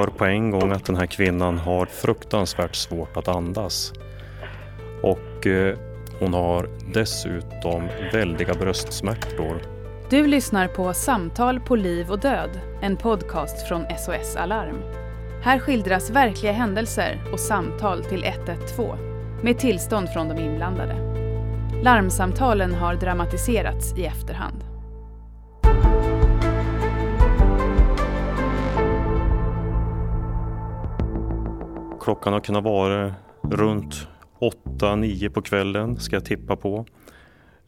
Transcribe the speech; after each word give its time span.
hör 0.00 0.06
på 0.06 0.24
en 0.24 0.50
gång 0.50 0.72
att 0.72 0.84
den 0.84 0.96
här 0.96 1.06
kvinnan 1.06 1.58
har 1.58 1.86
fruktansvärt 1.86 2.74
svårt 2.74 3.16
att 3.16 3.28
andas. 3.28 3.92
Och 5.02 5.46
eh, 5.46 5.78
hon 6.20 6.34
har 6.34 6.68
dessutom 6.94 7.88
väldiga 8.12 8.54
bröstsmärtor. 8.54 9.62
Du 10.10 10.26
lyssnar 10.26 10.68
på 10.68 10.92
Samtal 10.92 11.60
på 11.60 11.76
liv 11.76 12.10
och 12.10 12.20
död, 12.20 12.50
en 12.82 12.96
podcast 12.96 13.68
från 13.68 13.84
SOS 13.98 14.36
Alarm. 14.36 14.76
Här 15.42 15.58
skildras 15.58 16.10
verkliga 16.10 16.52
händelser 16.52 17.20
och 17.32 17.40
samtal 17.40 18.04
till 18.04 18.24
112 18.24 18.98
med 19.42 19.58
tillstånd 19.58 20.08
från 20.12 20.28
de 20.28 20.38
inblandade. 20.38 20.96
Larmsamtalen 21.82 22.74
har 22.74 22.94
dramatiserats 22.94 23.94
i 23.96 24.04
efterhand. 24.04 24.69
Klockan 32.00 32.32
har 32.32 32.40
kunnat 32.40 32.64
vara 32.64 33.14
runt 33.42 34.08
8-9 34.40 35.28
på 35.28 35.42
kvällen 35.42 36.00
ska 36.00 36.16
jag 36.16 36.24
tippa 36.24 36.56
på. 36.56 36.86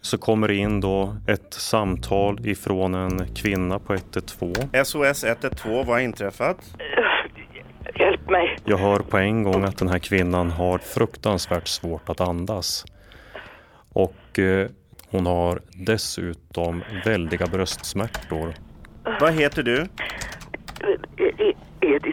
Så 0.01 0.19
kommer 0.19 0.49
det 0.49 0.55
in 0.55 0.81
då 0.81 1.17
ett 1.27 1.55
samtal 1.55 2.47
ifrån 2.47 2.95
en 2.95 3.35
kvinna 3.35 3.79
på 3.79 3.95
112. 3.95 4.55
SOS 4.85 5.25
112, 5.25 5.75
vad 5.75 5.87
har 5.87 6.01
inträffat? 6.01 6.77
Hjälp 7.99 8.31
mig. 8.31 8.59
Jag 8.65 8.79
hör 8.79 8.99
på 8.99 9.19
en 9.19 9.43
gång 9.43 9.65
att 9.65 9.79
den 9.79 9.89
här 9.89 9.99
kvinnan 9.99 10.51
har 10.51 10.79
fruktansvärt 10.79 11.69
svårt 11.69 12.09
att 12.09 12.21
andas. 12.21 12.85
Och 13.93 14.39
eh, 14.39 14.69
hon 15.11 15.27
har 15.27 15.61
dessutom 15.73 16.83
väldiga 17.05 17.47
bröstsmärtor. 17.47 18.55
Vad 19.21 19.33
heter 19.33 19.63
du? 19.63 19.87
Edith 21.81 22.12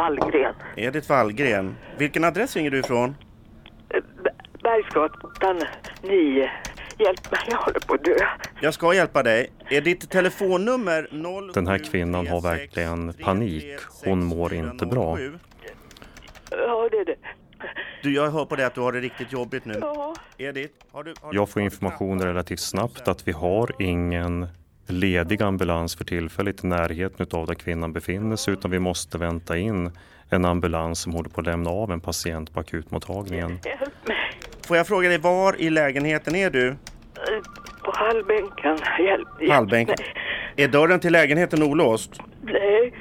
Wallgren. 0.00 0.54
Edith 0.76 1.08
Wallgren. 1.08 1.74
Vilken 1.98 2.24
adress 2.24 2.56
ringer 2.56 2.70
du 2.70 2.78
ifrån? 2.78 3.14
B- 3.88 4.30
Bergsgatan 4.62 5.60
9. 6.02 6.50
Hjälp 6.98 7.30
mig, 7.30 7.40
jag 7.50 7.58
håller 7.58 7.80
på 7.80 7.94
att 7.94 8.04
dö. 8.04 8.16
Jag 8.60 8.74
ska 8.74 8.94
hjälpa 8.94 9.22
dig. 9.22 9.50
Är 9.70 9.80
ditt 9.80 10.10
telefonnummer 10.10 11.08
0 11.12 11.50
Den 11.54 11.66
här 11.66 11.78
kvinnan 11.78 12.26
har 12.26 12.40
verkligen 12.40 13.12
panik. 13.12 13.64
Hon 14.04 14.24
mår 14.24 14.52
inte 14.54 14.86
bra. 14.86 15.18
Ja, 16.50 16.88
det 16.90 16.96
är 16.96 17.04
det. 17.04 17.16
Du, 18.02 18.14
jag 18.14 18.30
hör 18.30 18.44
på 18.44 18.56
dig 18.56 18.64
att 18.64 18.74
du 18.74 18.80
har 18.80 18.92
det 18.92 19.00
riktigt 19.00 19.32
jobbigt 19.32 19.64
nu. 19.64 19.78
Ja. 19.80 20.14
Edith, 20.38 20.74
har 20.92 21.04
du... 21.04 21.14
Har 21.22 21.34
Jag 21.34 21.48
får 21.48 21.62
information 21.62 22.22
relativt 22.22 22.60
snabbt 22.60 23.08
att 23.08 23.28
vi 23.28 23.32
har 23.32 23.70
ingen 23.78 24.46
ledig 24.92 25.42
ambulans 25.42 25.96
för 25.96 26.04
tillfället 26.04 26.64
i 26.64 26.66
närheten 26.66 27.26
av 27.32 27.46
där 27.46 27.54
kvinnan 27.54 27.92
befinner 27.92 28.36
sig 28.36 28.54
utan 28.54 28.70
vi 28.70 28.78
måste 28.78 29.18
vänta 29.18 29.58
in 29.58 29.90
en 30.30 30.44
ambulans 30.44 31.00
som 31.00 31.12
håller 31.12 31.30
på 31.30 31.40
att 31.40 31.46
lämna 31.46 31.70
av 31.70 31.92
en 31.92 32.00
patient 32.00 32.54
på 32.54 32.60
akutmottagningen. 32.60 33.58
Får 34.66 34.76
jag 34.76 34.86
fråga 34.86 35.08
dig, 35.08 35.18
var 35.18 35.60
i 35.60 35.70
lägenheten 35.70 36.34
är 36.34 36.50
du? 36.50 36.76
På 37.84 37.92
hallbänken. 37.94 38.78
Hjälp, 38.98 39.28
hjälp 39.40 39.52
Hallbänken. 39.52 39.96
Är 40.56 40.68
dörren 40.68 41.00
till 41.00 41.12
lägenheten 41.12 41.62
olåst? 41.62 42.20
Nej. 42.42 42.94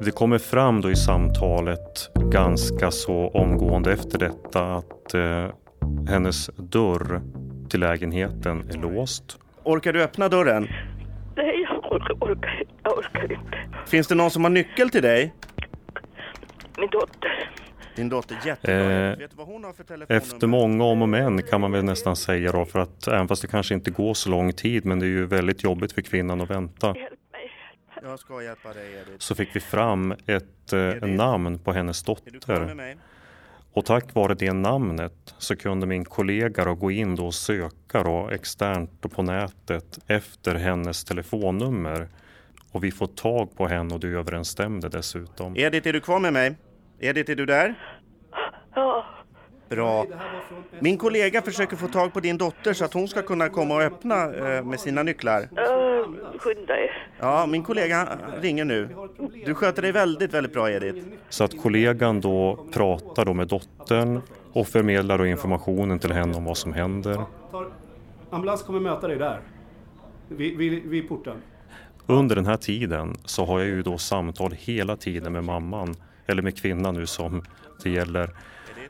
Det 0.00 0.10
kommer 0.10 0.38
fram 0.38 0.80
då 0.80 0.90
i 0.90 0.96
samtalet 0.96 2.10
ganska 2.14 2.90
så 2.90 3.28
omgående 3.28 3.92
efter 3.92 4.18
detta 4.18 4.74
att 4.74 5.14
eh, 5.14 5.46
hennes 6.08 6.46
dörr 6.56 7.20
till 7.74 7.80
lägenheten 7.80 8.70
är 8.70 8.78
låst. 8.78 9.38
Orkar 9.64 9.92
du 9.92 10.02
öppna 10.02 10.28
dörren? 10.28 10.68
Nej, 11.36 11.66
jag 11.70 11.92
orkar, 11.92 12.64
jag 12.82 12.98
orkar 12.98 13.32
inte. 13.32 13.58
Finns 13.86 14.06
det 14.06 14.14
någon 14.14 14.30
som 14.30 14.44
har 14.44 14.50
nyckel 14.50 14.90
till 14.90 15.02
dig? 15.02 15.34
Min 16.78 16.90
dotter. 16.90 17.50
Din 17.96 18.08
dotter, 18.08 18.36
jättebra. 18.46 19.10
Eh, 19.10 19.18
Vet 19.18 19.30
du 19.30 19.36
vad 19.36 19.46
hon 19.46 19.64
har 19.64 19.72
för 19.72 19.84
telefonnummer? 19.84 20.22
Efter 20.22 20.46
många 20.46 20.84
om 20.84 21.02
och 21.02 21.08
men 21.08 21.42
kan 21.42 21.60
man 21.60 21.72
väl 21.72 21.84
nästan 21.84 22.16
säga 22.16 22.52
då 22.52 22.64
för 22.64 22.78
att 22.78 23.06
även 23.08 23.28
fast 23.28 23.42
det 23.42 23.48
kanske 23.48 23.74
inte 23.74 23.90
går 23.90 24.14
så 24.14 24.30
lång 24.30 24.52
tid 24.52 24.84
men 24.84 24.98
det 24.98 25.06
är 25.06 25.08
ju 25.08 25.26
väldigt 25.26 25.64
jobbigt 25.64 25.92
för 25.92 26.02
kvinnan 26.02 26.40
att 26.40 26.50
vänta. 26.50 26.86
Hjälp 26.86 26.98
mig. 27.32 27.50
Jag 28.02 28.18
ska 28.18 28.42
hjälpa 28.42 28.72
dig, 28.72 28.92
Edith. 28.92 29.18
Så 29.18 29.34
fick 29.34 29.56
vi 29.56 29.60
fram 29.60 30.12
ett 30.26 30.72
eh, 30.72 31.08
namn 31.08 31.58
på 31.58 31.72
hennes 31.72 32.08
Är 32.08 32.16
du 32.30 32.40
kvar 32.40 32.54
med 32.60 32.68
dotter. 32.68 32.96
Och 33.74 33.84
tack 33.84 34.14
vare 34.14 34.34
det 34.34 34.52
namnet 34.52 35.34
så 35.38 35.56
kunde 35.56 35.86
min 35.86 36.04
kollega 36.04 36.64
då 36.64 36.74
gå 36.74 36.90
in 36.90 37.16
då 37.16 37.26
och 37.26 37.34
söka 37.34 38.02
då 38.02 38.28
externt 38.28 39.00
på 39.00 39.22
nätet 39.22 39.98
efter 40.06 40.54
hennes 40.54 41.04
telefonnummer. 41.04 42.08
Och 42.72 42.84
vi 42.84 42.90
får 42.90 43.06
tag 43.06 43.56
på 43.56 43.66
henne 43.66 43.94
och 43.94 44.00
det 44.00 44.08
överensstämde 44.08 44.88
dessutom. 44.88 45.56
Edith, 45.56 45.88
är 45.88 45.92
du 45.92 46.00
kvar 46.00 46.18
med 46.18 46.32
mig? 46.32 46.54
Edith, 47.00 47.30
är 47.30 47.34
du 47.34 47.46
där? 47.46 47.74
Ja. 48.74 49.04
Bra. 49.68 50.06
Min 50.80 50.98
kollega 50.98 51.42
försöker 51.42 51.76
få 51.76 51.88
tag 51.88 52.12
på 52.12 52.20
din 52.20 52.38
dotter 52.38 52.72
så 52.72 52.84
att 52.84 52.94
hon 52.94 53.08
ska 53.08 53.22
kunna 53.22 53.48
komma 53.48 53.74
och 53.74 53.82
öppna 53.82 54.34
eh, 54.34 54.64
med 54.64 54.80
sina 54.80 55.02
nycklar. 55.02 55.40
Uh, 55.40 55.48
skynda 56.38 56.78
er. 56.78 57.08
Ja, 57.18 57.46
min 57.46 57.62
kollega 57.62 58.08
ringer 58.40 58.64
nu. 58.64 58.88
Du 59.46 59.54
sköter 59.54 59.82
dig 59.82 59.92
väldigt, 59.92 60.34
väldigt 60.34 60.52
bra 60.52 60.70
Edith. 60.70 61.06
Så 61.28 61.44
att 61.44 61.62
kollegan 61.62 62.20
då 62.20 62.66
pratar 62.72 63.24
då 63.24 63.34
med 63.34 63.48
dottern 63.48 64.20
och 64.52 64.68
förmedlar 64.68 65.18
då 65.18 65.26
informationen 65.26 65.98
till 65.98 66.12
henne 66.12 66.36
om 66.36 66.44
vad 66.44 66.56
som 66.56 66.72
händer. 66.72 67.20
Ambulans 68.30 68.62
kommer 68.62 68.80
möta 68.80 69.08
dig 69.08 69.18
där. 69.18 69.40
Vid, 70.28 70.58
vid, 70.58 70.82
vid 70.82 71.08
porten. 71.08 71.36
Under 72.06 72.36
den 72.36 72.46
här 72.46 72.56
tiden 72.56 73.16
så 73.24 73.44
har 73.44 73.58
jag 73.60 73.68
ju 73.68 73.82
då 73.82 73.98
samtal 73.98 74.52
hela 74.52 74.96
tiden 74.96 75.32
med 75.32 75.44
mamman, 75.44 75.94
eller 76.26 76.42
med 76.42 76.58
kvinnan 76.58 76.94
nu 76.94 77.06
som 77.06 77.42
det 77.82 77.90
gäller. 77.90 78.30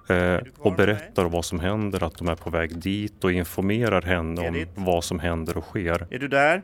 Eh, 0.08 0.41
och 0.58 0.75
berättar 0.75 1.25
vad 1.25 1.44
som 1.44 1.60
händer, 1.60 2.04
att 2.04 2.19
de 2.19 2.28
är 2.28 2.34
på 2.34 2.50
väg 2.50 2.78
dit 2.78 3.25
och 3.25 3.32
informerar 3.32 4.02
henne 4.02 4.48
om 4.48 4.84
vad 4.84 5.04
som 5.04 5.19
händer 5.19 5.56
och 5.56 5.64
sker. 5.64 6.06
Är 6.10 6.19
du 6.19 6.28
där? 6.28 6.56
Uh, 6.56 6.62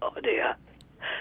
ja, 0.00 0.14
det 0.22 0.38
är 0.38 0.56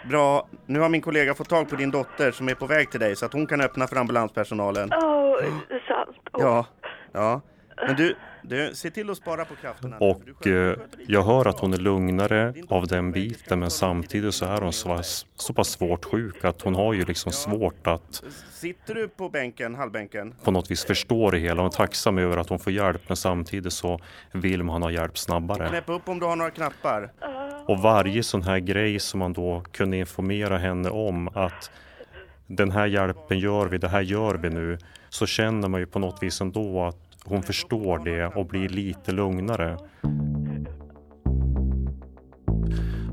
Bra. 0.09 0.47
Nu 0.65 0.79
har 0.79 0.89
min 0.89 1.01
kollega 1.01 1.33
fått 1.35 1.49
tag 1.49 1.69
på 1.69 1.75
din 1.75 1.91
dotter 1.91 2.31
som 2.31 2.49
är 2.49 2.55
på 2.55 2.65
väg 2.65 2.91
till 2.91 2.99
dig 2.99 3.15
så 3.15 3.25
att 3.25 3.33
hon 3.33 3.47
kan 3.47 3.61
öppna 3.61 3.87
för 3.87 3.95
ambulanspersonalen. 3.95 4.87
Ja, 4.91 5.39
det 5.69 5.75
är 5.75 5.79
sant. 5.87 6.17
Oh, 6.33 6.41
Ja, 6.41 6.65
ja. 7.11 7.41
Men 7.87 7.95
du, 7.95 8.15
du, 8.41 8.71
se 8.75 8.89
till 8.91 9.09
att 9.09 9.17
spara 9.17 9.45
på 9.45 9.55
krafterna. 9.55 9.97
Och 9.97 10.21
sköter- 10.25 10.71
eh, 10.71 10.77
jag 11.07 11.23
hör 11.23 11.47
att 11.47 11.59
hon 11.59 11.73
är 11.73 11.77
lugnare 11.77 12.53
av 12.69 12.87
den 12.87 13.11
biten 13.11 13.59
men 13.59 13.69
samtidigt 13.71 14.33
så 14.33 14.45
är 14.45 14.61
hon 14.61 14.73
så, 14.73 14.99
så 15.35 15.53
pass 15.53 15.67
svårt 15.69 16.05
sjuk 16.05 16.45
att 16.45 16.61
hon 16.61 16.75
har 16.75 16.93
ju 16.93 17.05
liksom 17.05 17.31
svårt 17.31 17.87
att 17.87 18.23
Sitter 18.51 18.95
du 18.95 19.07
på 19.07 19.29
bänken, 19.29 19.75
hallbänken? 19.75 20.35
på 20.43 20.51
något 20.51 20.71
vis 20.71 20.85
förstå 20.85 21.31
det 21.31 21.37
hela. 21.39 21.61
Hon 21.61 21.65
är 21.65 21.69
tacksam 21.69 22.17
över 22.17 22.37
att 22.37 22.49
hon 22.49 22.59
får 22.59 22.73
hjälp 22.73 23.01
men 23.07 23.17
samtidigt 23.17 23.73
så 23.73 23.99
vill 24.31 24.63
man 24.63 24.83
ha 24.83 24.91
hjälp 24.91 25.17
snabbare. 25.17 25.67
Knäpp 25.69 25.89
upp 25.89 26.09
om 26.09 26.19
du 26.19 26.25
har 26.25 26.35
några 26.35 26.51
knappar. 26.51 27.11
Och 27.71 27.79
varje 27.79 28.23
sån 28.23 28.43
här 28.43 28.59
grej 28.59 28.99
som 28.99 29.19
man 29.19 29.33
då 29.33 29.63
kunde 29.71 29.97
informera 29.97 30.57
henne 30.57 30.89
om 30.89 31.27
att 31.27 31.71
den 32.47 32.71
här 32.71 32.85
hjälpen 32.85 33.39
gör 33.39 33.67
vi, 33.67 33.77
det 33.77 33.87
här 33.87 34.01
gör 34.01 34.35
vi 34.35 34.49
nu. 34.49 34.77
Så 35.09 35.25
känner 35.25 35.69
man 35.69 35.79
ju 35.79 35.85
på 35.85 35.99
något 35.99 36.23
vis 36.23 36.41
ändå 36.41 36.83
att 36.83 36.97
hon 37.25 37.43
förstår 37.43 37.99
det 37.99 38.25
och 38.25 38.45
blir 38.45 38.69
lite 38.69 39.11
lugnare. 39.11 39.77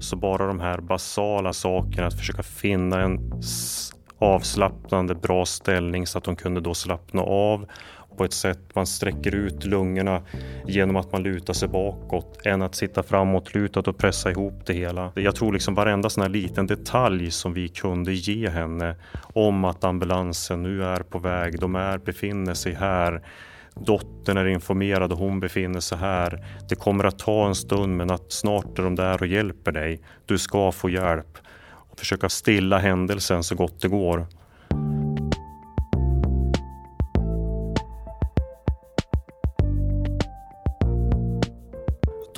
Så 0.01 0.17
bara 0.17 0.47
de 0.47 0.61
här 0.61 0.81
basala 0.81 1.53
sakerna, 1.53 2.07
att 2.07 2.19
försöka 2.19 2.43
finna 2.43 3.01
en 3.01 3.33
avslappnande 4.19 5.15
bra 5.15 5.47
ställning 5.47 6.07
så 6.07 6.19
att 6.19 6.27
hon 6.27 6.37
kunde 6.37 6.61
då 6.61 6.75
slappna 6.75 7.23
av 7.23 7.67
på 8.19 8.25
ett 8.25 8.33
sätt 8.33 8.75
man 8.75 8.87
sträcker 8.87 9.35
ut 9.35 9.65
lungorna 9.65 10.23
genom 10.67 10.97
att 10.97 11.13
man 11.13 11.23
lutar 11.23 11.55
sig 11.55 11.69
bakåt 11.69 12.47
än 12.47 12.63
att 12.63 12.75
sitta 12.75 13.03
framåt 13.03 13.55
lutat 13.55 13.89
och 13.89 13.99
pressa 13.99 14.31
ihop 14.31 14.67
det 14.67 14.73
hela. 14.73 15.13
Jag 15.15 15.37
tror 15.37 15.53
liksom 15.53 15.75
varenda 15.75 16.11
sån 16.11 16.23
här 16.23 16.31
liten 16.31 16.67
detalj 16.67 17.31
som 17.31 17.55
vi 17.55 17.69
kunde 17.69 18.13
ge 18.13 18.49
henne 18.49 18.97
om 19.23 19.65
att 19.65 19.85
ambulansen 19.85 20.63
nu 20.63 20.85
är 20.85 21.01
på 21.01 21.19
väg, 21.19 21.61
de 21.61 21.75
är, 21.75 21.99
befinner 21.99 22.55
sig 22.55 22.75
här. 22.75 23.23
Dottern 23.75 24.37
är 24.37 24.47
informerad 24.47 25.13
och 25.13 25.19
hon 25.19 25.41
befinner 25.41 25.81
sig 25.81 25.99
här. 25.99 26.45
Det 26.69 26.75
kommer 26.75 27.05
att 27.05 27.19
ta 27.19 27.47
en 27.47 27.55
stund 27.55 27.97
men 27.97 28.11
att 28.11 28.33
snart 28.33 28.79
är 28.79 28.83
de 28.83 28.95
där 28.95 29.23
och 29.23 29.27
hjälper 29.27 29.73
dig. 29.73 30.01
Du 30.27 30.39
ska 30.39 30.73
få 30.73 30.91
hjälp. 30.91 31.39
Och 31.91 31.99
försöka 31.99 32.29
stilla 32.29 32.79
händelsen 32.79 33.43
så 33.43 33.55
gott 33.55 33.81
det 33.81 33.89
går. 33.89 34.27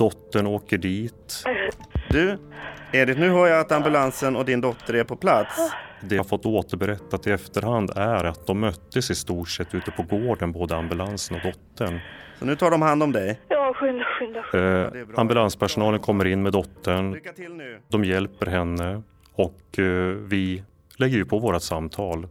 Dottern 0.01 0.47
åker 0.47 0.77
dit. 0.77 1.43
Du, 2.09 2.37
Edith, 2.91 3.19
nu 3.19 3.29
hör 3.29 3.47
jag 3.47 3.59
att 3.59 3.71
ambulansen 3.71 4.35
och 4.35 4.45
din 4.45 4.61
dotter 4.61 4.93
är 4.93 5.03
på 5.03 5.15
plats. 5.15 5.71
Det 6.01 6.15
jag 6.15 6.27
fått 6.27 6.45
återberättat 6.45 7.27
i 7.27 7.31
efterhand 7.31 7.89
är 7.95 8.23
att 8.23 8.47
de 8.47 8.59
möttes 8.59 9.11
i 9.11 9.15
stort 9.15 9.49
sett 9.49 9.75
ute 9.75 9.91
på 9.91 10.03
gården, 10.03 10.51
både 10.51 10.75
ambulansen 10.75 11.37
och 11.37 11.43
dottern. 11.43 11.99
Så 12.39 12.45
nu 12.45 12.55
tar 12.55 12.71
de 12.71 12.81
hand 12.81 13.03
om 13.03 13.11
dig. 13.11 13.39
Ja, 13.47 13.73
skynda, 13.75 14.03
skynda. 14.03 14.43
skynda. 14.43 14.99
Eh, 14.99 15.05
ambulanspersonalen 15.15 15.99
kommer 15.99 16.27
in 16.27 16.43
med 16.43 16.51
dottern. 16.51 17.11
Lycka 17.11 17.31
till 17.31 17.53
nu. 17.53 17.79
De 17.87 18.03
hjälper 18.03 18.45
henne 18.45 19.01
och 19.33 19.79
eh, 19.79 19.85
vi 20.15 20.63
lägger 20.97 21.17
ju 21.17 21.25
på 21.25 21.39
vårat 21.39 21.63
samtal. 21.63 22.27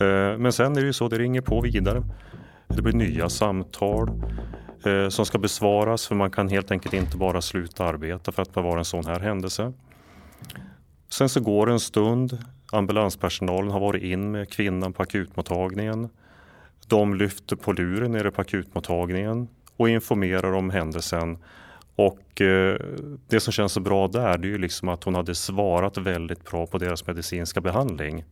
Eh, 0.00 0.38
men 0.38 0.52
sen 0.52 0.72
är 0.72 0.80
det 0.80 0.86
ju 0.86 0.92
så, 0.92 1.08
det 1.08 1.18
ringer 1.18 1.40
på 1.40 1.60
vidare. 1.60 2.02
Det 2.76 2.82
blir 2.82 2.92
nya 2.92 3.28
samtal 3.28 4.10
eh, 4.84 5.08
som 5.08 5.26
ska 5.26 5.38
besvaras 5.38 6.06
för 6.06 6.14
man 6.14 6.30
kan 6.30 6.48
helt 6.48 6.70
enkelt 6.70 6.94
inte 6.94 7.16
bara 7.16 7.40
sluta 7.40 7.84
arbeta 7.84 8.32
för 8.32 8.42
att 8.42 8.54
bevara 8.54 8.78
en 8.78 8.84
sån 8.84 9.06
här 9.06 9.20
händelse. 9.20 9.72
Sen 11.08 11.28
så 11.28 11.40
går 11.40 11.66
det 11.66 11.72
en 11.72 11.80
stund. 11.80 12.38
Ambulanspersonalen 12.72 13.70
har 13.70 13.80
varit 13.80 14.02
in 14.02 14.30
med 14.30 14.50
kvinnan 14.52 14.92
på 14.92 15.02
akutmottagningen. 15.02 16.08
De 16.86 17.14
lyfter 17.14 17.56
på 17.56 17.72
luren 17.72 18.12
nere 18.12 18.30
på 18.30 18.40
akutmottagningen 18.40 19.48
och 19.76 19.88
informerar 19.88 20.52
om 20.52 20.70
händelsen. 20.70 21.38
Och 21.96 22.40
eh, 22.40 22.76
det 23.28 23.40
som 23.40 23.52
känns 23.52 23.72
så 23.72 23.80
bra 23.80 24.08
där 24.08 24.38
det 24.38 24.48
är 24.48 24.50
ju 24.50 24.58
liksom 24.58 24.88
att 24.88 25.04
hon 25.04 25.14
hade 25.14 25.34
svarat 25.34 25.98
väldigt 25.98 26.50
bra 26.50 26.66
på 26.66 26.78
deras 26.78 27.06
medicinska 27.06 27.60
behandling. 27.60 28.24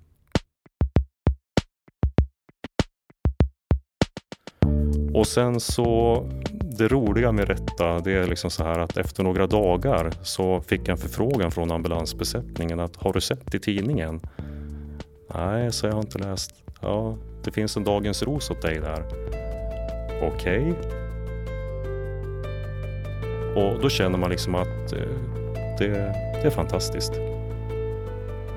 Och 5.21 5.27
sen 5.27 5.61
så 5.61 6.23
det 6.51 6.89
roliga 6.89 7.33
med 7.33 7.49
detta 7.49 8.01
det 8.01 8.13
är 8.13 8.27
liksom 8.27 8.51
så 8.51 8.65
här 8.65 8.79
att 8.79 8.97
efter 8.97 9.23
några 9.23 9.47
dagar 9.47 10.11
så 10.23 10.61
fick 10.61 10.81
jag 10.81 10.89
en 10.89 10.97
förfrågan 10.97 11.51
från 11.51 11.71
ambulansbesättningen 11.71 12.81
att 12.81 12.97
har 12.97 13.13
du 13.13 13.21
sett 13.21 13.55
i 13.55 13.59
tidningen? 13.59 14.21
Nej, 15.35 15.73
så 15.73 15.87
jag 15.87 15.93
har 15.93 16.01
inte 16.01 16.19
läst. 16.19 16.55
Ja, 16.81 17.17
det 17.45 17.51
finns 17.51 17.77
en 17.77 17.85
Dagens 17.85 18.23
Ros 18.23 18.51
åt 18.51 18.63
dig 18.63 18.81
där. 18.81 19.05
Okej. 20.23 20.73
Okay. 20.73 20.93
Och 23.65 23.81
då 23.81 23.89
känner 23.89 24.19
man 24.19 24.31
liksom 24.31 24.55
att 24.55 24.93
eh, 24.93 24.99
det, 25.79 25.89
det 26.43 26.47
är 26.47 26.51
fantastiskt. 26.51 27.13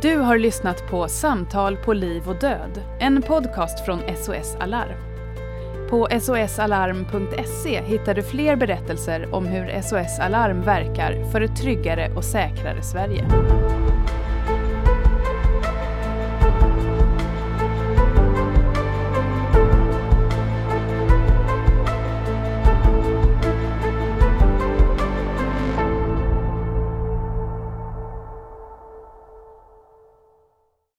Du 0.02 0.18
har 0.18 0.38
lyssnat 0.38 0.88
på 0.90 1.08
Samtal 1.08 1.78
på 1.78 1.94
liv 1.94 2.30
och 2.30 2.40
död, 2.40 2.82
en 3.00 3.22
podcast 3.22 3.86
från 3.86 4.00
SOS 4.18 4.56
Alarm. 4.60 5.13
På 5.94 6.08
sosalarm.se 6.20 7.82
hittar 7.82 8.14
du 8.14 8.24
fler 8.24 8.56
berättelser 8.56 9.36
om 9.36 9.46
hur 9.46 9.82
SOS 9.82 10.20
Alarm 10.20 10.62
verkar 10.62 11.32
för 11.32 11.42
ett 11.42 11.56
tryggare 11.56 12.12
och 12.16 12.24
säkrare 12.24 12.82
Sverige. 12.82 13.26